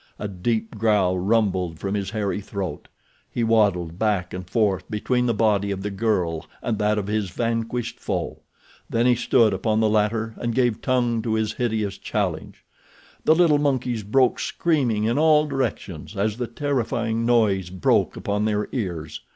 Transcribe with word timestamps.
A 0.17 0.27
deep 0.27 0.79
growl 0.79 1.19
rumbled 1.19 1.77
from 1.77 1.93
his 1.93 2.09
hairy 2.09 2.41
throat. 2.41 2.87
He 3.29 3.43
waddled 3.43 3.99
back 3.99 4.33
and 4.33 4.49
forth 4.49 4.83
between 4.89 5.27
the 5.27 5.33
body 5.35 5.69
of 5.69 5.83
the 5.83 5.91
girl 5.91 6.47
and 6.63 6.79
that 6.79 6.97
of 6.97 7.05
his 7.05 7.29
vanquished 7.29 7.99
foe. 7.99 8.39
Then 8.89 9.05
he 9.05 9.13
stood 9.13 9.53
upon 9.53 9.79
the 9.79 9.87
latter 9.87 10.33
and 10.37 10.55
gave 10.55 10.81
tongue 10.81 11.21
to 11.21 11.35
his 11.35 11.53
hideous 11.53 11.99
challenge. 11.99 12.65
The 13.25 13.35
little 13.35 13.59
monkeys 13.59 14.01
broke, 14.01 14.39
screaming, 14.39 15.03
in 15.03 15.19
all 15.19 15.45
directions 15.45 16.17
as 16.17 16.37
the 16.37 16.47
terrifying 16.47 17.23
noise 17.23 17.69
broke 17.69 18.15
upon 18.17 18.45
their 18.45 18.69
ears. 18.71 19.21